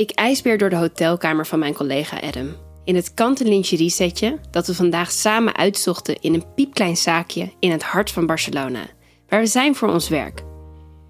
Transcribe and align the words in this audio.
Ik 0.00 0.10
ijsbeer 0.10 0.58
door 0.58 0.70
de 0.70 0.76
hotelkamer 0.76 1.46
van 1.46 1.58
mijn 1.58 1.74
collega 1.74 2.20
Adam. 2.20 2.56
In 2.84 2.94
het 2.94 3.14
kanten 3.14 3.48
lingerie 3.48 3.90
setje 3.90 4.38
dat 4.50 4.66
we 4.66 4.74
vandaag 4.74 5.12
samen 5.12 5.56
uitzochten 5.56 6.20
in 6.20 6.34
een 6.34 6.54
piepklein 6.54 6.96
zaakje 6.96 7.52
in 7.58 7.70
het 7.70 7.82
hart 7.82 8.10
van 8.10 8.26
Barcelona, 8.26 8.86
waar 9.28 9.40
we 9.40 9.46
zijn 9.46 9.74
voor 9.74 9.88
ons 9.88 10.08
werk. 10.08 10.42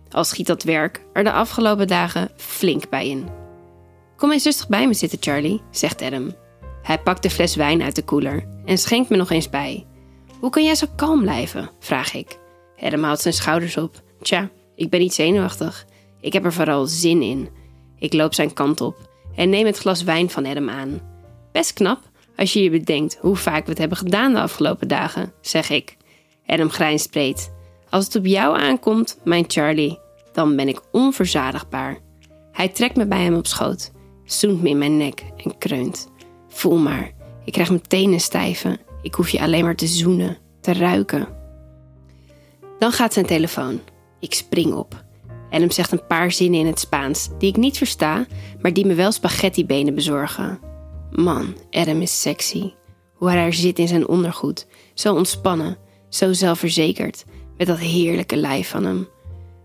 Al 0.09 0.25
schiet 0.25 0.47
dat 0.47 0.63
werk 0.63 1.05
er 1.13 1.25
de 1.25 1.33
afgelopen 1.33 1.87
dagen 1.87 2.31
flink 2.37 2.89
bij 2.89 3.09
in. 3.09 3.29
Kom 4.17 4.33
eens 4.33 4.45
rustig 4.45 4.69
bij 4.69 4.87
me 4.87 4.95
zitten, 4.95 5.19
Charlie, 5.21 5.63
zegt 5.71 6.03
Adam. 6.03 6.35
Hij 6.83 6.99
pakt 6.99 7.23
de 7.23 7.31
fles 7.31 7.57
wijn 7.57 7.83
uit 7.83 7.95
de 7.95 8.05
koeler 8.05 8.47
en 8.65 8.79
schenkt 8.79 9.09
me 9.09 9.17
nog 9.17 9.31
eens 9.31 9.51
bij. 9.51 9.87
Hoe 10.41 10.51
kan 10.51 10.65
jij 10.65 10.75
zo 10.75 10.87
kalm 10.97 11.21
blijven? 11.21 11.71
vraag 11.79 12.15
ik. 12.15 12.39
Adam 12.81 13.03
haalt 13.03 13.21
zijn 13.21 13.35
schouders 13.35 13.77
op. 13.77 14.03
Tja, 14.23 14.51
ik 14.75 14.91
ben 14.91 15.01
niet 15.01 15.15
zenuwachtig. 15.15 15.87
Ik 16.21 16.33
heb 16.33 16.45
er 16.45 16.53
vooral 16.53 16.87
zin 16.87 17.23
in. 17.23 17.60
Ik 18.01 18.13
loop 18.13 18.35
zijn 18.35 18.53
kant 18.53 18.81
op 18.81 18.97
en 19.35 19.51
neem 19.51 19.67
het 19.67 19.79
glas 19.79 20.03
wijn 20.03 20.31
van 20.31 20.47
Adam 20.47 20.69
aan. 20.69 21.01
Best 21.53 21.73
knap 21.73 21.99
als 22.37 22.53
je 22.53 22.63
je 22.63 22.71
bedenkt 22.71 23.19
hoe 23.21 23.37
vaak 23.37 23.65
we 23.65 23.71
het 23.71 23.79
hebben 23.79 23.99
gedaan 23.99 24.33
de 24.33 24.41
afgelopen 24.41 24.89
dagen, 24.89 25.33
zeg 25.41 25.71
ik. 25.71 25.97
Adam 26.47 26.71
grijnst. 26.71 27.19
Als 27.91 28.05
het 28.05 28.17
op 28.17 28.27
jou 28.27 28.59
aankomt, 28.59 29.19
mijn 29.25 29.45
Charlie, 29.47 29.99
dan 30.33 30.57
ben 30.57 30.69
ik 30.69 30.81
onverzadigbaar. 30.93 31.99
Hij 32.53 32.69
trekt 32.69 32.97
me 32.97 33.07
bij 33.07 33.23
hem 33.23 33.35
op 33.35 33.47
schoot, 33.47 33.91
zoent 34.25 34.63
me 34.63 34.69
in 34.69 34.79
mijn 34.79 34.97
nek 34.97 35.25
en 35.37 35.59
kreunt. 35.59 36.09
Voel 36.49 36.77
maar, 36.77 37.13
ik 37.45 37.53
krijg 37.53 37.69
mijn 37.69 37.87
tenen 37.87 38.21
stijven. 38.21 38.81
Ik 39.03 39.15
hoef 39.15 39.29
je 39.29 39.41
alleen 39.41 39.65
maar 39.65 39.77
te 39.77 39.87
zoenen, 39.87 40.39
te 40.61 40.73
ruiken. 40.73 41.29
Dan 42.79 42.93
gaat 42.93 43.13
zijn 43.13 43.27
telefoon. 43.27 43.81
Ik 44.21 44.35
spring 44.35 44.73
op. 44.73 45.05
Adam 45.51 45.71
zegt 45.71 45.93
een 45.93 46.07
paar 46.07 46.33
zinnen 46.33 46.61
in 46.61 46.67
het 46.67 46.81
Spaans 46.81 47.29
die 47.39 47.49
ik 47.49 47.57
niet 47.57 47.77
versta, 47.77 48.27
maar 48.61 48.73
die 48.73 48.87
me 48.87 48.95
wel 48.95 49.13
spaghettibenen 49.13 49.95
bezorgen. 49.95 50.59
Man, 51.11 51.57
Adam 51.71 52.01
is 52.01 52.21
sexy. 52.21 52.73
Hoe 53.15 53.29
hij 53.29 53.37
daar 53.37 53.53
zit 53.53 53.79
in 53.79 53.89
zijn 53.89 54.09
ondergoed, 54.09 54.67
zo 54.95 55.15
ontspannen, 55.15 55.77
zo 56.09 56.33
zelfverzekerd, 56.33 57.25
met 57.57 57.67
dat 57.67 57.79
heerlijke 57.79 58.37
lijf 58.37 58.69
van 58.69 58.85
hem. 58.85 59.09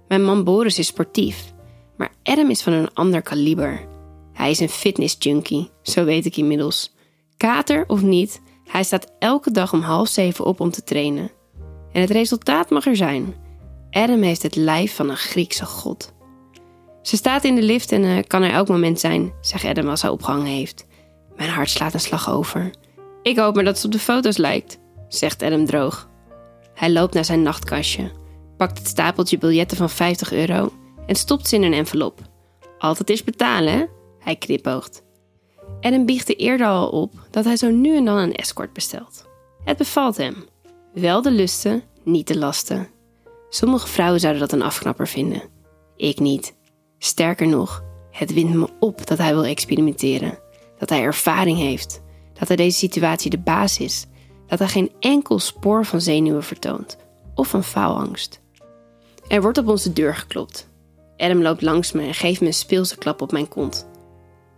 Mijn 0.07 0.23
man 0.23 0.43
Boris 0.43 0.79
is 0.79 0.87
sportief, 0.87 1.53
maar 1.97 2.11
Adam 2.23 2.49
is 2.49 2.61
van 2.61 2.73
een 2.73 2.93
ander 2.93 3.21
kaliber. 3.21 3.87
Hij 4.33 4.49
is 4.49 4.59
een 4.59 4.69
fitness 4.69 5.15
junkie, 5.19 5.69
zo 5.81 6.05
weet 6.05 6.25
ik 6.25 6.37
inmiddels. 6.37 6.93
Kater 7.37 7.83
of 7.87 8.01
niet, 8.01 8.41
hij 8.65 8.83
staat 8.83 9.11
elke 9.19 9.51
dag 9.51 9.73
om 9.73 9.81
half 9.81 10.07
zeven 10.07 10.45
op 10.45 10.59
om 10.59 10.71
te 10.71 10.83
trainen. 10.83 11.31
En 11.91 12.01
het 12.01 12.09
resultaat 12.09 12.69
mag 12.69 12.85
er 12.85 12.95
zijn. 12.95 13.35
Adam 13.95 14.21
heeft 14.21 14.41
het 14.41 14.55
lijf 14.55 14.95
van 14.95 15.09
een 15.09 15.17
Griekse 15.17 15.65
god. 15.65 16.13
Ze 17.01 17.15
staat 17.15 17.43
in 17.43 17.55
de 17.55 17.61
lift 17.61 17.91
en 17.91 18.03
uh, 18.03 18.19
kan 18.27 18.41
er 18.41 18.51
elk 18.51 18.67
moment 18.67 18.99
zijn, 18.99 19.33
zegt 19.41 19.65
Adam 19.65 19.89
als 19.89 20.01
hij 20.01 20.11
opgehangen 20.11 20.45
heeft. 20.45 20.85
Mijn 21.35 21.49
hart 21.49 21.69
slaat 21.69 21.93
een 21.93 21.99
slag 21.99 22.29
over. 22.29 22.73
Ik 23.21 23.37
hoop 23.37 23.55
maar 23.55 23.63
dat 23.63 23.79
ze 23.79 23.85
op 23.85 23.91
de 23.91 23.99
foto's 23.99 24.37
lijkt, 24.37 24.79
zegt 25.07 25.41
Adam 25.41 25.65
droog. 25.65 26.09
Hij 26.73 26.91
loopt 26.91 27.13
naar 27.13 27.25
zijn 27.25 27.41
nachtkastje, 27.41 28.11
pakt 28.57 28.77
het 28.77 28.87
stapeltje 28.87 29.37
biljetten 29.37 29.77
van 29.77 29.89
50 29.89 30.31
euro 30.31 30.73
en 31.05 31.15
stopt 31.15 31.47
ze 31.47 31.55
in 31.55 31.63
een 31.63 31.73
envelop. 31.73 32.19
Altijd 32.77 33.09
eerst 33.09 33.25
betalen, 33.25 33.73
hè? 33.73 33.85
Hij 34.19 34.35
knipoogt. 34.35 35.03
Adam 35.81 36.05
biechtte 36.05 36.35
eerder 36.35 36.67
al 36.67 36.89
op 36.89 37.13
dat 37.31 37.45
hij 37.45 37.57
zo 37.57 37.69
nu 37.69 37.95
en 37.95 38.05
dan 38.05 38.17
een 38.17 38.35
escort 38.35 38.73
bestelt. 38.73 39.25
Het 39.63 39.77
bevalt 39.77 40.17
hem. 40.17 40.35
Wel 40.93 41.21
de 41.21 41.31
lusten, 41.31 41.83
niet 42.03 42.27
de 42.27 42.37
lasten. 42.37 42.93
Sommige 43.49 43.87
vrouwen 43.87 44.19
zouden 44.19 44.41
dat 44.41 44.51
een 44.51 44.61
afknapper 44.61 45.07
vinden. 45.07 45.43
Ik 45.95 46.19
niet. 46.19 46.55
Sterker 46.97 47.47
nog, 47.47 47.83
het 48.11 48.33
wint 48.33 48.53
me 48.53 48.67
op 48.79 49.07
dat 49.07 49.17
hij 49.17 49.33
wil 49.33 49.45
experimenteren. 49.45 50.39
Dat 50.77 50.89
hij 50.89 51.01
ervaring 51.01 51.57
heeft. 51.57 52.01
Dat 52.33 52.47
hij 52.47 52.57
deze 52.57 52.77
situatie 52.77 53.29
de 53.29 53.39
baas 53.39 53.79
is. 53.79 54.05
Dat 54.47 54.59
hij 54.59 54.67
geen 54.67 54.91
enkel 54.99 55.39
spoor 55.39 55.85
van 55.85 56.01
zenuwen 56.01 56.43
vertoont. 56.43 56.97
Of 57.35 57.47
van 57.47 57.63
faalangst. 57.63 58.41
Er 59.27 59.41
wordt 59.41 59.57
op 59.57 59.67
onze 59.67 59.93
deur 59.93 60.15
geklopt. 60.15 60.69
Adam 61.17 61.41
loopt 61.41 61.61
langs 61.61 61.91
me 61.91 62.01
en 62.01 62.13
geeft 62.13 62.41
me 62.41 62.47
een 62.47 62.53
speelse 62.53 62.97
klap 62.97 63.21
op 63.21 63.31
mijn 63.31 63.47
kont. 63.47 63.87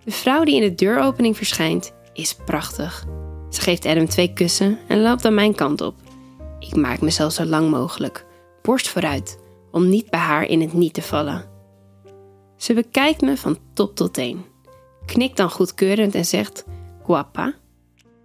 De 0.04 0.12
vrouw 0.12 0.44
die 0.44 0.56
in 0.56 0.62
de 0.62 0.76
deuropening 0.76 1.38
verschijnt 1.38 1.94
is 2.14 2.36
prachtig. 2.46 3.06
Ze 3.50 3.62
geeft 3.62 3.86
Adam 3.86 4.08
twee 4.08 4.34
kussen 4.34 4.80
en 4.88 5.02
loopt 5.02 5.26
aan 5.26 5.34
mijn 5.34 5.56
kant 5.56 5.82
op. 5.82 5.96
Ik 6.60 6.76
maak 6.76 7.02
mezelf 7.02 7.32
zo 7.32 7.46
lang 7.46 7.70
mogelijk, 7.70 8.26
borst 8.68 8.90
vooruit, 8.90 9.40
om 9.72 9.90
niet 9.90 10.10
bij 10.10 10.20
haar 10.20 10.44
in 10.44 10.62
het 10.62 10.74
niet 10.74 10.94
te 10.94 11.02
vallen. 11.02 11.46
Ze 12.58 12.74
bekijkt 12.74 13.22
me 13.22 13.38
van 13.38 13.58
top 13.74 13.96
tot 13.96 14.14
teen, 14.14 14.46
knikt 15.06 15.38
dan 15.38 15.50
goedkeurend 15.50 16.16
en 16.16 16.26
zegt: 16.26 16.66
Guapa. 17.04 17.54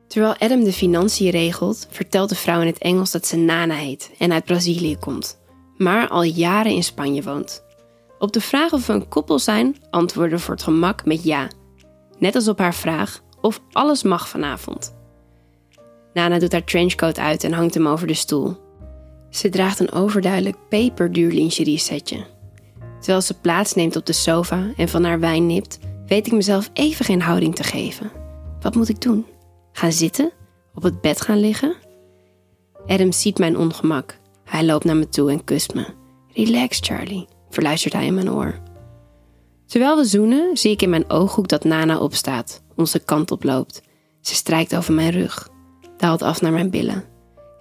Terwijl 0.08 0.36
Adam 0.38 0.64
de 0.64 0.72
financiën 0.72 1.31
regelt, 1.31 1.86
vertelt 1.91 2.28
de 2.28 2.34
vrouw 2.34 2.60
in 2.60 2.66
het 2.66 2.78
Engels 2.78 3.10
dat 3.10 3.26
ze 3.26 3.36
Nana 3.36 3.75
heet 3.75 4.10
en 4.19 4.32
uit 4.32 4.44
Brazilië 4.44 4.97
komt, 4.97 5.41
maar 5.76 6.08
al 6.08 6.22
jaren 6.22 6.72
in 6.72 6.84
Spanje 6.84 7.22
woont. 7.22 7.64
Op 8.19 8.32
de 8.32 8.41
vraag 8.41 8.72
of 8.72 8.86
we 8.86 8.92
een 8.92 9.08
koppel 9.08 9.38
zijn, 9.38 9.76
antwoorden 9.91 10.41
voor 10.41 10.54
het 10.54 10.62
gemak 10.62 11.04
met 11.04 11.25
ja. 11.25 11.48
Net 12.19 12.34
als 12.34 12.48
op 12.48 12.58
haar 12.58 12.75
vraag 12.75 13.20
of 13.41 13.60
alles 13.72 14.02
mag 14.02 14.28
vanavond. 14.28 14.94
Nana 16.12 16.38
doet 16.38 16.52
haar 16.52 16.64
trenchcoat 16.64 17.19
uit 17.19 17.44
en 17.44 17.52
hangt 17.52 17.75
hem 17.75 17.86
over 17.86 18.06
de 18.06 18.14
stoel. 18.14 18.56
Ze 19.32 19.48
draagt 19.48 19.81
een 19.81 19.93
overduidelijk 19.93 20.56
peperduur 20.69 21.32
lingerie 21.32 21.78
setje. 21.78 22.25
Terwijl 22.98 23.20
ze 23.20 23.34
plaatsneemt 23.34 23.97
op 23.97 24.06
de 24.06 24.12
sofa 24.12 24.72
en 24.76 24.88
van 24.88 25.04
haar 25.04 25.20
wijn 25.20 25.47
nipt, 25.47 25.78
weet 26.06 26.26
ik 26.26 26.32
mezelf 26.32 26.70
even 26.72 27.04
geen 27.04 27.22
houding 27.22 27.54
te 27.54 27.62
geven. 27.62 28.10
Wat 28.60 28.75
moet 28.75 28.88
ik 28.88 29.00
doen? 29.00 29.26
Gaan 29.72 29.93
zitten? 29.93 30.31
Op 30.75 30.82
het 30.82 31.00
bed 31.00 31.20
gaan 31.20 31.41
liggen? 31.41 31.75
Adam 32.87 33.12
ziet 33.12 33.38
mijn 33.38 33.59
ongemak. 33.59 34.19
Hij 34.44 34.65
loopt 34.65 34.84
naar 34.84 34.97
me 34.97 35.09
toe 35.09 35.31
en 35.31 35.44
kust 35.44 35.75
me. 35.75 35.87
Relax, 36.34 36.78
Charlie, 36.81 37.26
verluistert 37.50 37.93
hij 37.93 38.06
in 38.06 38.14
mijn 38.14 38.31
oor. 38.31 38.60
Terwijl 39.66 39.97
we 39.97 40.04
zoenen, 40.04 40.56
zie 40.56 40.70
ik 40.70 40.82
in 40.82 40.91
mijn 40.91 41.10
ooghoek 41.10 41.49
dat 41.49 41.64
Nana 41.64 41.99
opstaat, 41.99 42.62
onze 42.76 42.99
kant 42.99 43.31
op 43.31 43.44
loopt. 43.44 43.82
Ze 44.20 44.34
strijkt 44.34 44.76
over 44.76 44.94
mijn 44.94 45.10
rug, 45.10 45.49
daalt 45.97 46.22
af 46.22 46.41
naar 46.41 46.53
mijn 46.53 46.70
billen. 46.70 47.12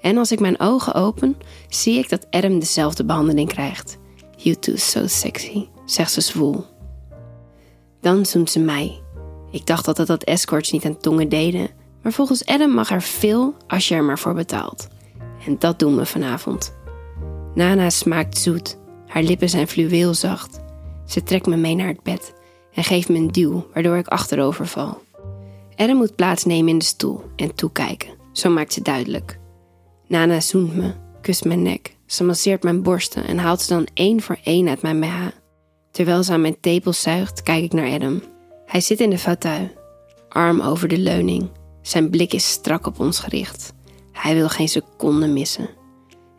En 0.02 0.18
als 0.18 0.32
ik 0.32 0.40
mijn 0.40 0.60
ogen 0.60 0.94
open, 0.94 1.38
zie 1.70 1.98
ik 1.98 2.10
dat 2.10 2.28
Adam 2.30 2.60
dezelfde 2.60 3.06
behandeling 3.06 3.48
krijgt. 3.48 3.98
You 4.36 4.56
too 4.56 4.76
so 4.76 5.08
sexy, 5.08 5.68
zegt 5.86 6.12
ze 6.12 6.22
zwoel. 6.22 6.66
Dan 8.02 8.26
zoent 8.26 8.50
ze 8.50 8.60
mij. 8.60 9.02
Ik 9.52 9.66
dacht 9.66 9.88
altijd 9.88 10.08
dat 10.08 10.24
escorts 10.24 10.72
niet 10.72 10.86
aan 10.86 10.98
tongen 10.98 11.30
deden, 11.30 11.70
maar 12.02 12.12
volgens 12.12 12.46
Adam 12.46 12.72
mag 12.72 12.92
er 12.92 13.02
veel 13.02 13.56
als 13.68 13.88
je 13.88 13.96
er 13.96 14.04
maar 14.04 14.20
voor 14.20 14.34
betaalt. 14.34 14.88
En 15.46 15.60
dat 15.60 15.80
doen 15.80 15.96
we 15.96 16.06
vanavond. 16.06 16.74
Nana 17.56 17.90
smaakt 17.90 18.38
zoet, 18.38 18.78
haar 19.08 19.24
lippen 19.24 19.50
zijn 19.50 19.68
fluweelzacht. 19.68 20.60
Ze 21.06 21.24
trekt 21.24 21.46
me 21.46 21.56
mee 21.56 21.76
naar 21.76 21.88
het 21.88 22.04
bed 22.04 22.34
en 22.74 22.84
geeft 22.84 23.10
me 23.10 23.18
een 23.18 23.32
duw, 23.32 23.68
waardoor 23.74 23.98
ik 23.98 24.08
achterover 24.08 24.68
val. 24.68 25.02
Adam 25.76 25.98
moet 25.98 26.16
plaatsnemen 26.16 26.70
in 26.70 26.78
de 26.78 26.86
stoel 26.86 27.24
en 27.36 27.56
toekijken, 27.56 28.10
zo 28.32 28.50
maakt 28.50 28.74
ze 28.74 28.82
duidelijk. 28.82 29.40
Nana 30.12 30.40
zoent 30.40 30.76
me, 30.76 30.94
kust 31.22 31.46
mijn 31.46 31.62
nek, 31.62 31.98
ze 32.06 32.24
masseert 32.24 32.64
mijn 32.64 32.84
borsten 32.84 33.28
en 33.28 33.38
haalt 33.38 33.62
ze 33.62 33.74
dan 33.74 33.88
één 33.94 34.22
voor 34.22 34.38
één 34.44 34.70
uit 34.70 34.82
mijn 34.82 35.00
BH. 35.00 35.28
Terwijl 35.92 36.24
ze 36.24 36.32
aan 36.32 36.42
mijn 36.42 36.60
tepels 36.60 37.02
zuigt, 37.02 37.44
kijk 37.44 37.64
ik 37.64 37.74
naar 37.74 37.92
Adam. 37.92 38.22
Hij 38.66 38.82
zit 38.82 39.00
in 39.00 39.10
de 39.10 39.18
fauteuil, 39.18 39.70
arm 40.30 40.62
over 40.62 40.88
de 40.88 40.98
leuning. 40.98 41.50
Zijn 41.82 42.10
blik 42.10 42.34
is 42.34 42.52
strak 42.52 42.88
op 42.88 43.00
ons 43.00 43.20
gericht. 43.20 43.74
Hij 44.12 44.36
wil 44.36 44.50
geen 44.50 44.68
seconde 44.68 45.28
missen. 45.28 45.70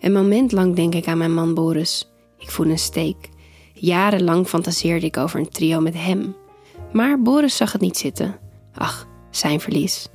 Een 0.01 0.13
moment 0.13 0.53
lang 0.53 0.75
denk 0.75 0.95
ik 0.95 1.07
aan 1.07 1.19
mijn 1.19 1.35
man 1.35 1.55
Boris. 1.55 2.13
Ik 2.39 2.51
voel 2.51 2.67
een 2.67 2.79
steek. 2.79 3.29
Jarenlang 3.73 4.49
fantaseerde 4.49 5.07
ik 5.07 5.17
over 5.17 5.39
een 5.39 5.49
trio 5.49 5.81
met 5.81 5.95
hem. 5.95 6.37
Maar 6.93 7.23
Boris 7.23 7.57
zag 7.57 7.73
het 7.73 7.81
niet 7.81 7.99
zitten. 7.99 8.39
Ach, 8.75 9.07
zijn 9.31 9.61
verlies. 9.61 10.09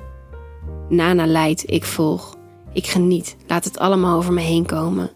Nana 0.90 1.26
leidt, 1.26 1.72
ik 1.72 1.84
volg. 1.84 2.37
Ik 2.78 2.88
geniet, 2.88 3.36
laat 3.48 3.64
het 3.64 3.80
allemaal 3.80 4.18
over 4.18 4.34
me 4.34 4.42
heen 4.42 4.66
komen. 4.66 5.12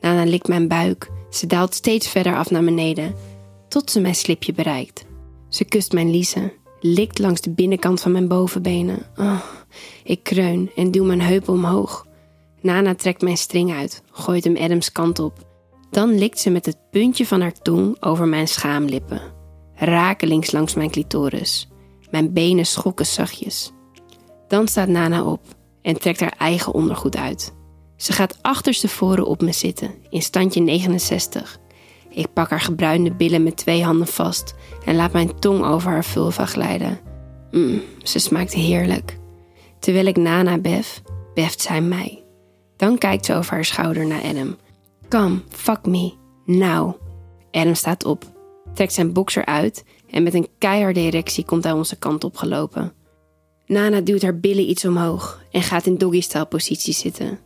Nana 0.00 0.24
likt 0.24 0.48
mijn 0.48 0.68
buik. 0.68 1.10
Ze 1.30 1.46
daalt 1.46 1.74
steeds 1.74 2.08
verder 2.08 2.36
af 2.36 2.50
naar 2.50 2.64
beneden, 2.64 3.14
tot 3.68 3.90
ze 3.90 4.00
mijn 4.00 4.14
slipje 4.14 4.52
bereikt. 4.52 5.06
Ze 5.48 5.64
kust 5.64 5.92
mijn 5.92 6.10
liezen, 6.10 6.52
likt 6.80 7.18
langs 7.18 7.40
de 7.40 7.50
binnenkant 7.50 8.00
van 8.00 8.12
mijn 8.12 8.28
bovenbenen. 8.28 9.06
Oh, 9.16 9.40
ik 10.04 10.22
kreun 10.22 10.70
en 10.74 10.90
duw 10.90 11.04
mijn 11.04 11.20
heupen 11.20 11.52
omhoog. 11.52 12.06
Nana 12.60 12.94
trekt 12.94 13.22
mijn 13.22 13.36
string 13.36 13.72
uit, 13.72 14.02
gooit 14.10 14.44
hem 14.44 14.56
Adams 14.56 14.92
kant 14.92 15.18
op. 15.18 15.46
Dan 15.90 16.18
likt 16.18 16.38
ze 16.38 16.50
met 16.50 16.66
het 16.66 16.78
puntje 16.90 17.26
van 17.26 17.40
haar 17.40 17.62
tong 17.62 18.02
over 18.02 18.28
mijn 18.28 18.48
schaamlippen. 18.48 19.20
Rakelings 19.74 20.52
langs 20.52 20.74
mijn 20.74 20.90
clitoris. 20.90 21.68
Mijn 22.10 22.32
benen 22.32 22.66
schokken 22.66 23.06
zachtjes. 23.06 23.72
Dan 24.48 24.68
staat 24.68 24.88
Nana 24.88 25.24
op 25.24 25.40
en 25.86 25.98
trekt 25.98 26.20
haar 26.20 26.34
eigen 26.38 26.72
ondergoed 26.72 27.16
uit. 27.16 27.54
Ze 27.96 28.12
gaat 28.12 28.38
achterstevoren 28.42 29.26
op 29.26 29.40
me 29.40 29.52
zitten, 29.52 29.94
in 30.10 30.22
standje 30.22 30.60
69. 30.60 31.58
Ik 32.10 32.32
pak 32.32 32.50
haar 32.50 32.60
gebruinde 32.60 33.14
billen 33.14 33.42
met 33.42 33.56
twee 33.56 33.84
handen 33.84 34.06
vast 34.06 34.54
en 34.84 34.96
laat 34.96 35.12
mijn 35.12 35.38
tong 35.38 35.64
over 35.64 35.90
haar 35.90 36.04
vulva 36.04 36.46
glijden. 36.46 36.98
Mmm, 37.50 37.82
ze 38.02 38.18
smaakt 38.18 38.52
heerlijk. 38.52 39.18
Terwijl 39.78 40.06
ik 40.06 40.16
Nana 40.16 40.58
bef, 40.58 41.02
beft 41.34 41.60
zij 41.60 41.80
mij. 41.80 42.24
Dan 42.76 42.98
kijkt 42.98 43.24
ze 43.24 43.34
over 43.34 43.52
haar 43.52 43.64
schouder 43.64 44.06
naar 44.06 44.22
Adam. 44.22 44.56
Come, 45.08 45.40
fuck 45.48 45.86
me, 45.86 46.12
now. 46.44 46.94
Adam 47.50 47.74
staat 47.74 48.04
op, 48.04 48.24
trekt 48.74 48.92
zijn 48.92 49.12
boxer 49.12 49.44
uit 49.44 49.84
en 50.10 50.22
met 50.22 50.34
een 50.34 50.48
keiharde 50.58 51.00
erectie 51.00 51.44
komt 51.44 51.64
hij 51.64 51.72
onze 51.72 51.96
kant 51.96 52.24
op 52.24 52.36
gelopen. 52.36 52.92
Nana 53.66 54.00
duwt 54.00 54.22
haar 54.22 54.38
billen 54.38 54.70
iets 54.70 54.84
omhoog 54.84 55.44
en 55.50 55.62
gaat 55.62 55.86
in 55.86 55.98
doggy-style 55.98 56.44
positie 56.44 56.94
zitten. 56.94 57.38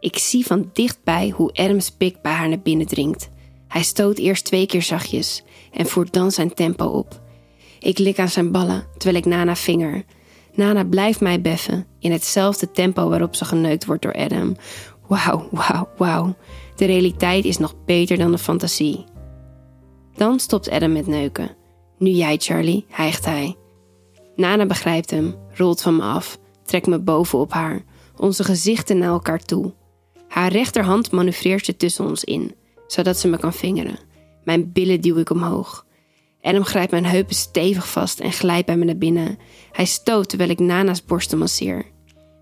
Ik 0.00 0.18
zie 0.18 0.46
van 0.46 0.70
dichtbij 0.72 1.28
hoe 1.28 1.52
Adams 1.52 1.90
pik 1.90 2.22
bij 2.22 2.32
haar 2.32 2.48
naar 2.48 2.60
binnen 2.60 2.86
dringt. 2.86 3.28
Hij 3.68 3.82
stoot 3.82 4.18
eerst 4.18 4.44
twee 4.44 4.66
keer 4.66 4.82
zachtjes 4.82 5.42
en 5.72 5.86
voert 5.86 6.12
dan 6.12 6.30
zijn 6.30 6.54
tempo 6.54 6.86
op. 6.86 7.20
Ik 7.80 7.98
lik 7.98 8.18
aan 8.18 8.28
zijn 8.28 8.52
ballen 8.52 8.86
terwijl 8.92 9.16
ik 9.16 9.24
Nana 9.24 9.56
vinger. 9.56 10.04
Nana 10.54 10.84
blijft 10.84 11.20
mij 11.20 11.40
beffen 11.40 11.86
in 11.98 12.12
hetzelfde 12.12 12.70
tempo 12.70 13.08
waarop 13.08 13.34
ze 13.34 13.44
geneukt 13.44 13.84
wordt 13.84 14.02
door 14.02 14.14
Adam. 14.14 14.56
Wauw, 15.08 15.48
wauw, 15.50 15.88
wauw. 15.96 16.36
De 16.76 16.84
realiteit 16.84 17.44
is 17.44 17.58
nog 17.58 17.74
beter 17.84 18.18
dan 18.18 18.30
de 18.30 18.38
fantasie. 18.38 19.04
Dan 20.14 20.38
stopt 20.38 20.70
Adam 20.70 20.92
met 20.92 21.06
neuken. 21.06 21.56
Nu 21.98 22.10
jij, 22.10 22.36
Charlie, 22.36 22.86
hijgt 22.88 23.24
hij. 23.24 23.56
Nana 24.36 24.66
begrijpt 24.66 25.10
hem, 25.10 25.34
rolt 25.54 25.82
van 25.82 25.96
me 25.96 26.02
af, 26.02 26.38
trekt 26.64 26.86
me 26.86 26.98
bovenop 26.98 27.52
haar, 27.52 27.84
onze 28.16 28.44
gezichten 28.44 28.98
naar 28.98 29.08
elkaar 29.08 29.44
toe. 29.44 29.72
Haar 30.28 30.52
rechterhand 30.52 31.10
manoeuvreert 31.10 31.64
ze 31.64 31.76
tussen 31.76 32.04
ons 32.04 32.24
in, 32.24 32.54
zodat 32.86 33.18
ze 33.18 33.28
me 33.28 33.38
kan 33.38 33.52
vingeren. 33.52 33.98
Mijn 34.44 34.72
billen 34.72 35.00
duw 35.00 35.16
ik 35.16 35.30
omhoog. 35.30 35.86
Adam 36.42 36.64
grijpt 36.64 36.90
mijn 36.90 37.06
heupen 37.06 37.34
stevig 37.34 37.88
vast 37.88 38.20
en 38.20 38.32
glijdt 38.32 38.66
bij 38.66 38.76
me 38.76 38.84
naar 38.84 38.96
binnen. 38.96 39.38
Hij 39.72 39.84
stoot 39.84 40.28
terwijl 40.28 40.50
ik 40.50 40.58
Nana's 40.58 41.04
borsten 41.04 41.38
masseer. 41.38 41.84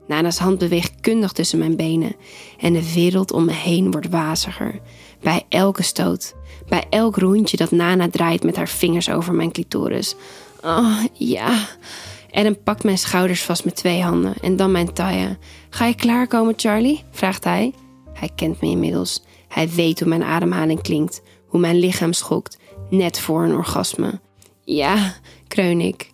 Nana's 0.07 0.39
hand 0.39 0.59
beweegt 0.59 1.01
kundig 1.01 1.33
tussen 1.33 1.59
mijn 1.59 1.77
benen 1.77 2.17
en 2.59 2.73
de 2.73 2.93
wereld 2.93 3.33
om 3.33 3.45
me 3.45 3.53
heen 3.53 3.91
wordt 3.91 4.09
waziger. 4.09 4.81
Bij 5.21 5.43
elke 5.49 5.83
stoot, 5.83 6.35
bij 6.69 6.85
elk 6.91 7.17
rondje 7.17 7.57
dat 7.57 7.71
Nana 7.71 8.09
draait 8.09 8.43
met 8.43 8.57
haar 8.57 8.69
vingers 8.69 9.11
over 9.11 9.35
mijn 9.35 9.53
clitoris. 9.53 10.15
Oh, 10.65 11.05
ja. 11.13 11.67
Adam 12.31 12.63
pakt 12.63 12.85
mijn 12.85 12.99
schouders 12.99 13.43
vast 13.43 13.65
met 13.65 13.77
twee 13.77 14.03
handen 14.03 14.35
en 14.41 14.57
dan 14.57 14.73
mijn 14.73 14.93
taille. 14.93 15.39
Ga 15.71 15.87
je 15.87 15.95
klaarkomen, 15.95 16.55
Charlie? 16.57 17.05
vraagt 17.11 17.45
hij. 17.45 17.73
Hij 18.13 18.31
kent 18.35 18.61
me 18.61 18.69
inmiddels. 18.69 19.23
Hij 19.49 19.69
weet 19.69 20.01
hoe 20.01 20.09
mijn 20.09 20.23
ademhaling 20.23 20.83
klinkt, 20.83 21.23
hoe 21.47 21.61
mijn 21.61 21.79
lichaam 21.79 22.13
schokt, 22.13 22.59
net 22.91 23.21
voor 23.21 23.45
een 23.45 23.55
orgasme. 23.55 24.21
Ja, 24.65 25.15
kreun 25.49 25.81
ik. 25.81 26.13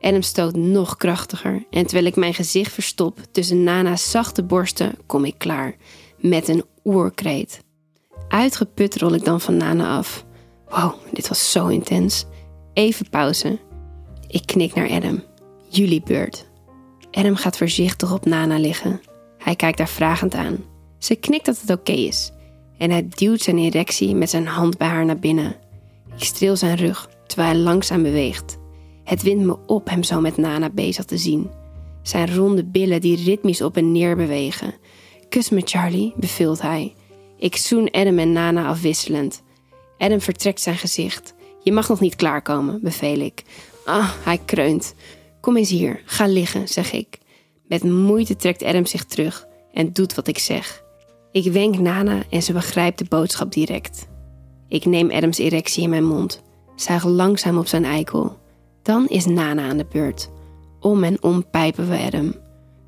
Adam 0.00 0.22
stoot 0.22 0.56
nog 0.56 0.96
krachtiger 0.96 1.66
en 1.70 1.84
terwijl 1.84 2.06
ik 2.06 2.16
mijn 2.16 2.34
gezicht 2.34 2.72
verstop 2.72 3.18
tussen 3.30 3.62
Nana's 3.62 4.10
zachte 4.10 4.42
borsten, 4.42 4.94
kom 5.06 5.24
ik 5.24 5.38
klaar. 5.38 5.76
Met 6.16 6.48
een 6.48 6.64
oerkreet. 6.84 7.60
Uitgeput 8.28 8.96
rol 8.96 9.14
ik 9.14 9.24
dan 9.24 9.40
van 9.40 9.56
Nana 9.56 9.96
af. 9.96 10.24
Wow, 10.68 10.94
dit 11.12 11.28
was 11.28 11.52
zo 11.52 11.66
intens. 11.66 12.24
Even 12.72 13.08
pauze. 13.10 13.58
Ik 14.32 14.46
knik 14.46 14.74
naar 14.74 14.90
Adam. 14.90 15.22
Jullie 15.68 16.02
beurt. 16.02 16.46
Adam 17.10 17.36
gaat 17.36 17.56
voorzichtig 17.56 18.12
op 18.12 18.24
Nana 18.24 18.58
liggen. 18.58 19.00
Hij 19.38 19.56
kijkt 19.56 19.78
haar 19.78 19.88
vragend 19.88 20.34
aan. 20.34 20.64
Ze 20.98 21.14
knikt 21.14 21.44
dat 21.46 21.60
het 21.60 21.70
oké 21.70 21.92
is. 21.92 22.32
En 22.78 22.90
hij 22.90 23.08
duwt 23.08 23.40
zijn 23.40 23.58
erectie 23.58 24.14
met 24.14 24.30
zijn 24.30 24.46
hand 24.46 24.78
bij 24.78 24.88
haar 24.88 25.04
naar 25.04 25.18
binnen. 25.18 25.56
Ik 26.16 26.24
streel 26.24 26.56
zijn 26.56 26.76
rug 26.76 27.08
terwijl 27.26 27.50
hij 27.50 27.58
langzaam 27.58 28.02
beweegt. 28.02 28.58
Het 29.04 29.22
wint 29.22 29.44
me 29.44 29.58
op 29.66 29.88
hem 29.88 30.02
zo 30.02 30.20
met 30.20 30.36
Nana 30.36 30.70
bezig 30.70 31.04
te 31.04 31.18
zien. 31.18 31.50
Zijn 32.02 32.34
ronde 32.34 32.64
billen 32.64 33.00
die 33.00 33.24
ritmisch 33.24 33.62
op 33.62 33.76
en 33.76 33.92
neer 33.92 34.16
bewegen. 34.16 34.74
Kus 35.28 35.48
me, 35.48 35.62
Charlie, 35.64 36.12
beveelt 36.16 36.62
hij. 36.62 36.94
Ik 37.38 37.56
zoen 37.56 37.90
Adam 37.90 38.18
en 38.18 38.32
Nana 38.32 38.66
afwisselend. 38.66 39.42
Adam 39.98 40.20
vertrekt 40.20 40.60
zijn 40.60 40.76
gezicht. 40.76 41.34
Je 41.62 41.72
mag 41.72 41.88
nog 41.88 42.00
niet 42.00 42.16
klaarkomen, 42.16 42.80
beveel 42.82 43.20
ik. 43.20 43.42
Ah, 43.84 44.10
hij 44.24 44.38
kreunt. 44.44 44.94
Kom 45.40 45.56
eens 45.56 45.70
hier, 45.70 46.02
ga 46.04 46.26
liggen, 46.26 46.68
zeg 46.68 46.92
ik. 46.92 47.18
Met 47.66 47.82
moeite 47.82 48.36
trekt 48.36 48.62
Adam 48.62 48.86
zich 48.86 49.04
terug 49.04 49.46
en 49.72 49.92
doet 49.92 50.14
wat 50.14 50.26
ik 50.26 50.38
zeg. 50.38 50.82
Ik 51.32 51.52
wenk 51.52 51.78
Nana 51.78 52.22
en 52.30 52.42
ze 52.42 52.52
begrijpt 52.52 52.98
de 52.98 53.04
boodschap 53.08 53.52
direct. 53.52 54.08
Ik 54.68 54.84
neem 54.84 55.10
Adams 55.10 55.38
erectie 55.38 55.82
in 55.82 55.90
mijn 55.90 56.04
mond, 56.04 56.42
zuig 56.76 57.04
langzaam 57.04 57.58
op 57.58 57.66
zijn 57.66 57.84
eikel. 57.84 58.38
Dan 58.82 59.08
is 59.08 59.26
Nana 59.26 59.68
aan 59.68 59.76
de 59.76 59.86
beurt. 59.90 60.30
Om 60.80 61.04
en 61.04 61.22
om 61.22 61.50
pijpen 61.50 61.88
we 61.88 61.98
Adam. 61.98 62.34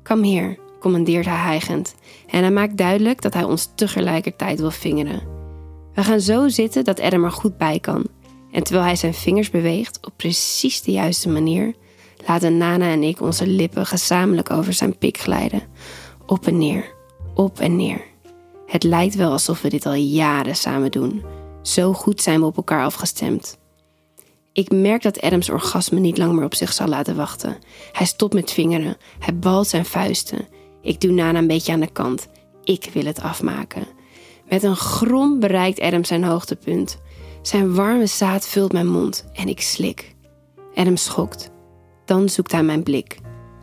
Kom 0.03 0.23
hier, 0.23 0.57
commandeert 0.79 1.25
hij 1.25 1.35
hijgend. 1.35 1.95
En 2.27 2.39
hij 2.39 2.51
maakt 2.51 2.77
duidelijk 2.77 3.21
dat 3.21 3.33
hij 3.33 3.43
ons 3.43 3.69
tegelijkertijd 3.75 4.59
wil 4.59 4.71
vingeren. 4.71 5.21
We 5.93 6.03
gaan 6.03 6.19
zo 6.19 6.47
zitten 6.47 6.83
dat 6.83 6.99
Adam 6.99 7.23
er 7.23 7.31
goed 7.31 7.57
bij 7.57 7.79
kan. 7.79 8.05
En 8.55 8.63
terwijl 8.63 8.85
hij 8.85 8.95
zijn 8.95 9.13
vingers 9.13 9.49
beweegt 9.49 10.05
op 10.05 10.13
precies 10.15 10.81
de 10.81 10.91
juiste 10.91 11.29
manier, 11.29 11.73
laten 12.27 12.57
Nana 12.57 12.89
en 12.89 13.03
ik 13.03 13.21
onze 13.21 13.47
lippen 13.47 13.85
gezamenlijk 13.85 14.49
over 14.51 14.73
zijn 14.73 14.97
pik 14.97 15.17
glijden. 15.17 15.61
Op 16.25 16.47
en 16.47 16.57
neer, 16.57 16.93
op 17.33 17.59
en 17.59 17.75
neer. 17.75 18.01
Het 18.65 18.83
lijkt 18.83 19.15
wel 19.15 19.31
alsof 19.31 19.61
we 19.61 19.69
dit 19.69 19.85
al 19.85 19.93
jaren 19.93 20.55
samen 20.55 20.91
doen. 20.91 21.23
Zo 21.61 21.93
goed 21.93 22.21
zijn 22.21 22.39
we 22.39 22.45
op 22.45 22.57
elkaar 22.57 22.83
afgestemd. 22.83 23.57
Ik 24.53 24.71
merk 24.71 25.01
dat 25.01 25.21
Adams 25.21 25.49
orgasme 25.49 25.99
niet 25.99 26.17
lang 26.17 26.33
meer 26.33 26.45
op 26.45 26.55
zich 26.55 26.73
zal 26.73 26.87
laten 26.87 27.15
wachten. 27.15 27.57
Hij 27.91 28.05
stopt 28.05 28.33
met 28.33 28.51
vingeren, 28.51 28.97
hij 29.19 29.37
balt 29.37 29.67
zijn 29.67 29.85
vuisten. 29.85 30.47
Ik 30.81 31.01
doe 31.01 31.11
Nana 31.11 31.39
een 31.39 31.47
beetje 31.47 31.71
aan 31.71 31.79
de 31.79 31.91
kant. 31.91 32.27
Ik 32.63 32.89
wil 32.93 33.05
het 33.05 33.21
afmaken. 33.21 33.87
Met 34.49 34.63
een 34.63 34.75
grom 34.75 35.39
bereikt 35.39 35.79
Adam 35.79 36.03
zijn 36.03 36.23
hoogtepunt. 36.23 36.97
Zijn 37.45 37.75
warme 37.75 38.05
zaad 38.05 38.47
vult 38.47 38.71
mijn 38.71 38.87
mond 38.87 39.25
en 39.33 39.47
ik 39.47 39.61
slik. 39.61 40.15
Adam 40.73 40.97
schokt. 40.97 41.51
Dan 42.05 42.29
zoekt 42.29 42.51
hij 42.51 42.63
mijn 42.63 42.83
blik. 42.83 43.17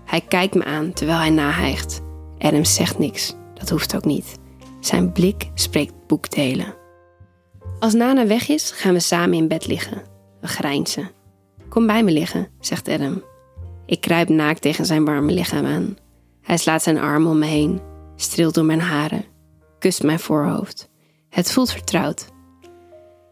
Hij 0.05 0.21
kijkt 0.21 0.55
me 0.55 0.65
aan 0.65 0.93
terwijl 0.93 1.19
hij 1.19 1.31
nahijgt. 1.31 2.01
Adam 2.39 2.65
zegt 2.65 2.99
niks. 2.99 3.35
Dat 3.55 3.69
hoeft 3.69 3.97
ook 3.97 4.05
niet. 4.05 4.39
Zijn 4.81 5.13
blik 5.13 5.51
spreekt 5.55 6.07
boekdelen. 6.07 6.75
Als 7.79 7.93
Nana 7.93 8.27
weg 8.27 8.49
is, 8.49 8.71
gaan 8.71 8.93
we 8.93 9.01
samen 9.01 9.39
in 9.39 9.49
bed 9.49 9.67
liggen. 9.67 10.03
We 10.41 10.47
grijnzen. 10.47 11.11
Kom 11.69 11.87
bij 11.87 12.03
me 12.03 12.13
liggen, 12.13 12.49
zegt 12.61 12.89
Adam. 12.89 13.23
Ik 13.87 14.01
kruip 14.01 14.29
naakt 14.29 14.63
tegen 14.63 14.87
zijn 14.87 15.05
warme 15.05 15.33
lichaam 15.33 15.67
aan. 15.67 15.97
Hij 16.43 16.57
slaat 16.57 16.83
zijn 16.83 16.99
armen 16.99 17.31
om 17.31 17.39
me 17.39 17.47
heen, 17.47 17.81
streelt 18.17 18.55
door 18.55 18.65
mijn 18.65 18.81
haren, 18.81 19.25
kust 19.79 20.03
mijn 20.03 20.21
voorhoofd. 20.21 20.89
Het 21.29 21.53
voelt 21.53 21.71
vertrouwd. 21.71 22.32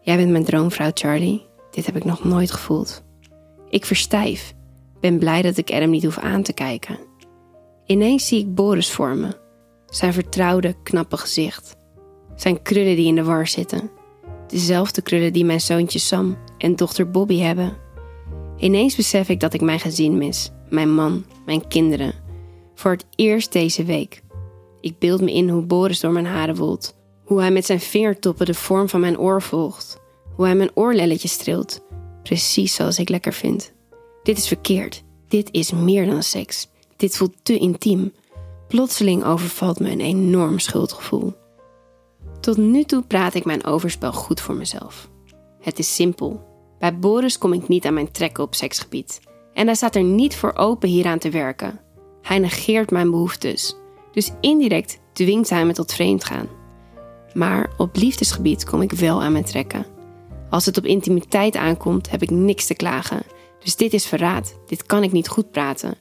Jij 0.01 0.17
bent 0.17 0.31
mijn 0.31 0.43
droomvrouw, 0.43 0.91
Charlie. 0.93 1.45
Dit 1.71 1.85
heb 1.85 1.95
ik 1.95 2.03
nog 2.03 2.23
nooit 2.23 2.51
gevoeld. 2.51 3.03
Ik 3.69 3.85
verstijf. 3.85 4.53
Ben 4.99 5.19
blij 5.19 5.41
dat 5.41 5.57
ik 5.57 5.71
Adam 5.71 5.89
niet 5.89 6.03
hoef 6.03 6.17
aan 6.17 6.43
te 6.43 6.53
kijken. 6.53 6.99
Ineens 7.85 8.27
zie 8.27 8.39
ik 8.39 8.55
Boris 8.55 8.91
voor 8.91 9.15
me. 9.15 9.37
Zijn 9.85 10.13
vertrouwde, 10.13 10.75
knappe 10.83 11.17
gezicht. 11.17 11.75
Zijn 12.35 12.61
krullen 12.61 12.95
die 12.95 13.07
in 13.07 13.15
de 13.15 13.23
war 13.23 13.47
zitten. 13.47 13.89
Dezelfde 14.47 15.01
krullen 15.01 15.33
die 15.33 15.45
mijn 15.45 15.61
zoontje 15.61 15.99
Sam 15.99 16.37
en 16.57 16.75
dochter 16.75 17.11
Bobby 17.11 17.39
hebben. 17.39 17.77
Ineens 18.57 18.95
besef 18.95 19.29
ik 19.29 19.39
dat 19.39 19.53
ik 19.53 19.61
mijn 19.61 19.79
gezin 19.79 20.17
mis. 20.17 20.51
Mijn 20.69 20.93
man, 20.93 21.25
mijn 21.45 21.67
kinderen. 21.67 22.13
Voor 22.75 22.91
het 22.91 23.05
eerst 23.15 23.51
deze 23.51 23.83
week. 23.83 24.21
Ik 24.81 24.99
beeld 24.99 25.21
me 25.21 25.33
in 25.33 25.49
hoe 25.49 25.65
Boris 25.65 25.99
door 25.99 26.11
mijn 26.11 26.25
haren 26.25 26.55
woelt. 26.55 26.95
Hoe 27.31 27.39
hij 27.41 27.51
met 27.51 27.65
zijn 27.65 27.79
vingertoppen 27.79 28.45
de 28.45 28.53
vorm 28.53 28.89
van 28.89 28.99
mijn 28.99 29.19
oor 29.19 29.41
volgt. 29.41 29.99
Hoe 30.35 30.45
hij 30.45 30.55
mijn 30.55 30.71
oorlelletje 30.73 31.27
streelt. 31.27 31.81
Precies 32.23 32.75
zoals 32.75 32.99
ik 32.99 33.09
lekker 33.09 33.33
vind. 33.33 33.73
Dit 34.23 34.37
is 34.37 34.47
verkeerd. 34.47 35.03
Dit 35.27 35.49
is 35.51 35.71
meer 35.71 36.05
dan 36.05 36.23
seks. 36.23 36.67
Dit 36.95 37.17
voelt 37.17 37.33
te 37.43 37.57
intiem. 37.57 38.13
Plotseling 38.67 39.23
overvalt 39.23 39.79
me 39.79 39.89
een 39.89 39.99
enorm 40.01 40.59
schuldgevoel. 40.59 41.33
Tot 42.39 42.57
nu 42.57 42.83
toe 42.83 43.01
praat 43.01 43.33
ik 43.33 43.45
mijn 43.45 43.65
overspel 43.65 44.13
goed 44.13 44.41
voor 44.41 44.55
mezelf. 44.55 45.09
Het 45.61 45.79
is 45.79 45.95
simpel. 45.95 46.43
Bij 46.79 46.99
Boris 46.99 47.37
kom 47.37 47.53
ik 47.53 47.67
niet 47.67 47.85
aan 47.85 47.93
mijn 47.93 48.11
trekken 48.11 48.43
op 48.43 48.55
seksgebied. 48.55 49.19
En 49.53 49.65
hij 49.65 49.75
staat 49.75 49.95
er 49.95 50.03
niet 50.03 50.35
voor 50.35 50.55
open 50.55 50.89
hieraan 50.89 51.19
te 51.19 51.29
werken. 51.29 51.79
Hij 52.21 52.39
negeert 52.39 52.91
mijn 52.91 53.11
behoeftes. 53.11 53.75
Dus 54.11 54.31
indirect 54.41 54.99
dwingt 55.13 55.49
hij 55.49 55.65
me 55.65 55.73
tot 55.73 55.93
vreemdgaan. 55.93 56.59
Maar 57.33 57.71
op 57.77 57.95
liefdesgebied 57.95 58.65
kom 58.65 58.81
ik 58.81 58.91
wel 58.91 59.21
aan 59.21 59.31
mijn 59.31 59.43
trekken. 59.43 59.85
Als 60.49 60.65
het 60.65 60.77
op 60.77 60.85
intimiteit 60.85 61.55
aankomt, 61.55 62.09
heb 62.09 62.21
ik 62.21 62.29
niks 62.29 62.65
te 62.65 62.73
klagen. 62.73 63.23
Dus 63.59 63.75
dit 63.75 63.93
is 63.93 64.05
verraad. 64.05 64.59
Dit 64.67 64.85
kan 64.85 65.03
ik 65.03 65.11
niet 65.11 65.27
goed 65.27 65.51
praten. 65.51 65.95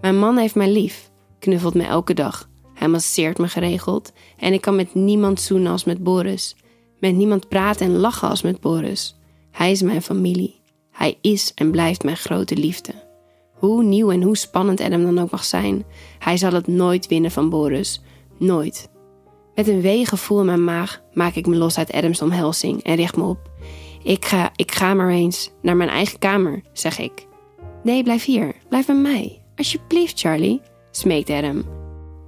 Mijn 0.00 0.18
man 0.18 0.36
heeft 0.36 0.54
mij 0.54 0.70
lief, 0.70 1.10
knuffelt 1.38 1.74
me 1.74 1.84
elke 1.84 2.14
dag. 2.14 2.48
Hij 2.74 2.88
masseert 2.88 3.38
me 3.38 3.48
geregeld 3.48 4.12
en 4.36 4.52
ik 4.52 4.60
kan 4.60 4.76
met 4.76 4.94
niemand 4.94 5.40
zoenen 5.40 5.72
als 5.72 5.84
met 5.84 6.02
Boris. 6.02 6.56
Met 6.98 7.14
niemand 7.14 7.48
praten 7.48 7.86
en 7.86 7.96
lachen 7.96 8.28
als 8.28 8.42
met 8.42 8.60
Boris. 8.60 9.16
Hij 9.50 9.70
is 9.70 9.82
mijn 9.82 10.02
familie. 10.02 10.60
Hij 10.90 11.18
is 11.20 11.52
en 11.54 11.70
blijft 11.70 12.04
mijn 12.04 12.16
grote 12.16 12.56
liefde. 12.56 12.92
Hoe 13.52 13.82
nieuw 13.82 14.10
en 14.10 14.22
hoe 14.22 14.36
spannend 14.36 14.80
Adam 14.80 15.02
dan 15.02 15.18
ook 15.18 15.30
mag 15.30 15.44
zijn, 15.44 15.84
hij 16.18 16.36
zal 16.36 16.52
het 16.52 16.66
nooit 16.66 17.06
winnen 17.06 17.30
van 17.30 17.50
Boris. 17.50 18.02
Nooit. 18.38 18.88
Met 19.56 19.68
een 19.68 19.80
weeg 19.80 20.08
gevoel 20.08 20.40
in 20.40 20.46
mijn 20.46 20.64
maag 20.64 21.02
maak 21.12 21.34
ik 21.34 21.46
me 21.46 21.56
los 21.56 21.78
uit 21.78 21.92
Adams 21.92 22.22
omhelzing 22.22 22.82
en 22.82 22.94
richt 22.94 23.16
me 23.16 23.22
op. 23.22 23.50
Ik 24.02 24.24
ga, 24.24 24.50
ik 24.56 24.72
ga 24.72 24.94
maar 24.94 25.10
eens 25.10 25.50
naar 25.62 25.76
mijn 25.76 25.88
eigen 25.88 26.18
kamer, 26.18 26.62
zeg 26.72 26.98
ik. 26.98 27.26
Nee, 27.82 28.02
blijf 28.02 28.24
hier. 28.24 28.54
Blijf 28.68 28.86
bij 28.86 28.94
mij. 28.94 29.42
Alsjeblieft, 29.56 30.20
Charlie, 30.20 30.60
smeekt 30.90 31.30
Adam. 31.30 31.64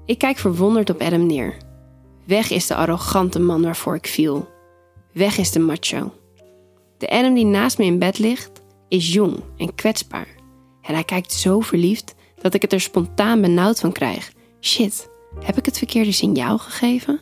Ik 0.04 0.18
kijk 0.18 0.38
verwonderd 0.38 0.90
op 0.90 1.00
Adam 1.00 1.26
neer. 1.26 1.56
Weg 2.26 2.50
is 2.50 2.66
de 2.66 2.74
arrogante 2.74 3.38
man 3.38 3.62
waarvoor 3.62 3.94
ik 3.94 4.06
viel. 4.06 4.48
Weg 5.12 5.38
is 5.38 5.52
de 5.52 5.58
macho. 5.58 6.12
De 6.98 7.10
Adam 7.10 7.34
die 7.34 7.44
naast 7.44 7.78
me 7.78 7.84
in 7.84 7.98
bed 7.98 8.18
ligt, 8.18 8.62
is 8.88 9.12
jong 9.12 9.36
en 9.56 9.74
kwetsbaar. 9.74 10.28
En 10.82 10.94
hij 10.94 11.04
kijkt 11.04 11.32
zo 11.32 11.60
verliefd 11.60 12.14
dat 12.40 12.54
ik 12.54 12.62
het 12.62 12.72
er 12.72 12.80
spontaan 12.80 13.40
benauwd 13.40 13.80
van 13.80 13.92
krijg. 13.92 14.32
Shit, 14.60 15.10
heb 15.44 15.56
ik 15.56 15.64
het 15.64 15.78
verkeerde 15.78 16.12
signaal 16.12 16.58
gegeven? 16.58 17.20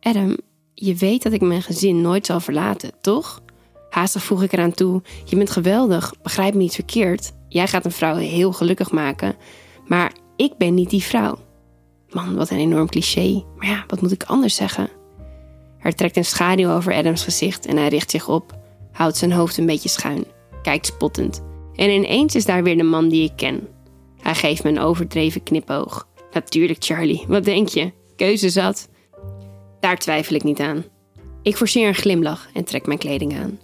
Adam, 0.00 0.36
je 0.74 0.94
weet 0.94 1.22
dat 1.22 1.32
ik 1.32 1.40
mijn 1.40 1.62
gezin 1.62 2.00
nooit 2.00 2.26
zal 2.26 2.40
verlaten, 2.40 2.90
toch? 3.00 3.42
Haastig 3.90 4.22
voeg 4.22 4.42
ik 4.42 4.52
eraan 4.52 4.72
toe: 4.72 5.02
Je 5.24 5.36
bent 5.36 5.50
geweldig, 5.50 6.14
begrijp 6.22 6.54
me 6.54 6.60
niet 6.60 6.74
verkeerd. 6.74 7.32
Jij 7.48 7.66
gaat 7.66 7.84
een 7.84 7.92
vrouw 7.92 8.16
heel 8.16 8.52
gelukkig 8.52 8.90
maken, 8.90 9.36
maar 9.86 10.12
ik 10.36 10.56
ben 10.58 10.74
niet 10.74 10.90
die 10.90 11.02
vrouw. 11.02 11.38
Man, 12.10 12.36
wat 12.36 12.50
een 12.50 12.58
enorm 12.58 12.88
cliché. 12.88 13.44
Maar 13.56 13.68
ja, 13.68 13.84
wat 13.86 14.00
moet 14.00 14.12
ik 14.12 14.24
anders 14.24 14.54
zeggen? 14.54 14.88
Er 15.78 15.94
trekt 15.94 16.16
een 16.16 16.24
schaduw 16.24 16.70
over 16.70 16.94
Adams 16.94 17.24
gezicht 17.24 17.66
en 17.66 17.76
hij 17.76 17.88
richt 17.88 18.10
zich 18.10 18.28
op, 18.28 18.58
houdt 18.92 19.16
zijn 19.16 19.32
hoofd 19.32 19.56
een 19.56 19.66
beetje 19.66 19.88
schuin, 19.88 20.24
kijkt 20.62 20.86
spottend. 20.86 21.42
En 21.74 21.90
ineens 21.90 22.34
is 22.34 22.44
daar 22.44 22.62
weer 22.62 22.76
de 22.76 22.82
man 22.82 23.08
die 23.08 23.24
ik 23.24 23.36
ken. 23.36 23.68
Hij 24.20 24.34
geeft 24.34 24.64
me 24.64 24.70
een 24.70 24.80
overdreven 24.80 25.42
knipoog. 25.42 26.08
Natuurlijk, 26.32 26.84
Charlie, 26.84 27.24
wat 27.28 27.44
denk 27.44 27.68
je? 27.68 27.92
Keuze 28.16 28.50
zat. 28.50 28.88
Daar 29.80 29.98
twijfel 29.98 30.36
ik 30.36 30.42
niet 30.42 30.60
aan. 30.60 30.84
Ik 31.42 31.56
forceer 31.56 31.88
een 31.88 31.94
glimlach 31.94 32.48
en 32.54 32.64
trek 32.64 32.86
mijn 32.86 32.98
kleding 32.98 33.38
aan. 33.38 33.58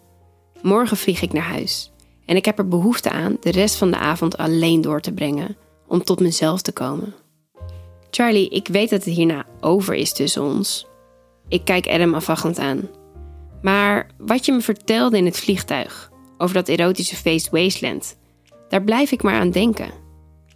Morgen 0.63 0.97
vlieg 0.97 1.23
ik 1.23 1.33
naar 1.33 1.43
huis. 1.43 1.93
En 2.27 2.37
ik 2.37 2.45
heb 2.45 2.59
er 2.59 2.69
behoefte 2.69 3.11
aan 3.11 3.37
de 3.41 3.51
rest 3.51 3.77
van 3.77 3.91
de 3.91 3.97
avond 3.97 4.37
alleen 4.37 4.81
door 4.81 5.01
te 5.01 5.13
brengen, 5.13 5.57
om 5.87 6.05
tot 6.05 6.21
mezelf 6.21 6.63
te 6.63 6.73
komen. 6.73 7.15
Charlie, 8.11 8.49
ik 8.49 8.69
weet 8.69 8.91
dat 8.91 9.05
het 9.05 9.15
hierna 9.15 9.47
over 9.61 9.95
is 9.95 10.13
tussen 10.13 10.43
ons. 10.43 10.87
Ik 11.49 11.65
kijk 11.65 11.87
Adam 11.87 12.15
afwachtend 12.15 12.59
aan. 12.59 12.89
Maar 13.63 14.11
wat 14.19 14.47
je 14.47 14.53
me 14.53 14.61
vertelde 14.61 15.17
in 15.17 15.25
het 15.25 15.39
vliegtuig 15.39 16.11
over 16.39 16.55
dat 16.55 16.69
erotische 16.69 17.17
feest 17.17 17.51
Wasteland, 17.51 18.17
daar 18.69 18.83
blijf 18.83 19.13
ik 19.13 19.23
maar 19.23 19.41
aan 19.41 19.51
denken. 19.51 19.91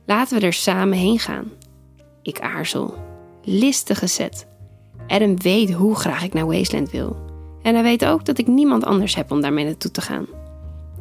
Laten 0.07 0.40
we 0.40 0.47
er 0.47 0.52
samen 0.52 0.99
heen 0.99 1.19
gaan. 1.19 1.50
Ik 2.23 2.41
aarzel. 2.41 2.95
Listige 3.45 4.07
set. 4.07 4.47
Adam 5.07 5.41
weet 5.41 5.73
hoe 5.73 5.95
graag 5.95 6.25
ik 6.25 6.33
naar 6.33 6.47
Wasteland 6.47 6.91
wil. 6.91 7.17
En 7.62 7.75
hij 7.75 7.83
weet 7.83 8.05
ook 8.05 8.25
dat 8.25 8.39
ik 8.39 8.47
niemand 8.47 8.85
anders 8.85 9.15
heb 9.15 9.31
om 9.31 9.41
daarmee 9.41 9.65
naartoe 9.65 9.91
te 9.91 10.00
gaan. 10.00 10.27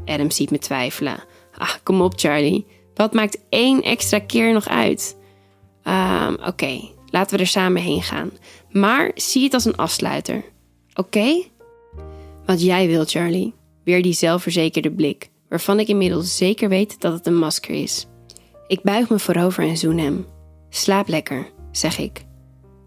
Adam 0.06 0.32
ziet 0.32 0.52
me 0.52 0.58
twijfelen. 0.58 1.24
Ah, 1.58 1.74
kom 1.84 2.02
op 2.02 2.14
Charlie. 2.16 2.66
Wat 2.94 3.14
maakt 3.14 3.40
één 3.50 3.82
extra 3.82 4.20
keer 4.20 4.54
nog 4.54 4.68
uit? 4.68 5.18
Um, 5.84 6.38
Oké, 6.46 6.80
laten 7.06 7.36
we 7.36 7.42
er 7.42 7.48
samen 7.48 7.82
heen 7.82 8.02
gaan. 8.02 8.32
Maar 8.72 9.12
zie 9.16 9.44
het 9.44 9.54
als 9.54 9.66
een 9.66 9.76
afsluiter. 9.76 10.44
Oké? 10.94 11.44
Wat 12.46 12.62
jij 12.62 12.88
wil, 12.88 13.06
Charlie. 13.06 13.54
Weer 13.84 14.02
die 14.02 14.14
zelfverzekerde 14.14 14.92
blik, 14.92 15.30
waarvan 15.50 15.80
ik 15.80 15.88
inmiddels 15.88 16.38
zeker 16.38 16.70
weet 16.70 17.02
dat 17.02 17.14
het 17.14 17.28
een 17.28 17.38
masker 17.38 17.76
is. 17.76 18.08
Ik 18.68 18.82
buig 18.82 19.10
me 19.10 19.20
voorover 19.20 19.64
en 19.64 19.78
zoen 19.78 19.98
hem. 19.98 20.26
Slaap 20.70 21.08
lekker, 21.08 21.52
zeg 21.72 21.98
ik. 21.98 22.26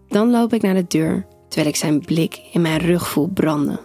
Dan 0.07 0.31
loop 0.31 0.53
ik 0.53 0.61
naar 0.61 0.73
de 0.73 0.85
deur, 0.87 1.25
terwijl 1.47 1.69
ik 1.69 1.75
zijn 1.75 1.99
blik 1.99 2.41
in 2.51 2.61
mijn 2.61 2.79
rug 2.79 3.07
voel 3.07 3.27
branden. 3.27 3.79